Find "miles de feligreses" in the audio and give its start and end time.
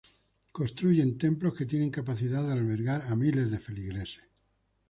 3.15-4.23